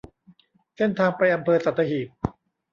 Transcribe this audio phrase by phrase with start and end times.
[0.75, 2.07] เส้นทางไปอำเภอสัตหีบ